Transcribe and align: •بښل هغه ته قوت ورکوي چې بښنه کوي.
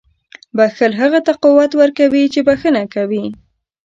•بښل 0.57 0.91
هغه 1.01 1.19
ته 1.25 1.33
قوت 1.43 1.71
ورکوي 1.81 2.23
چې 2.33 2.39
بښنه 2.47 2.83
کوي. 2.93 3.25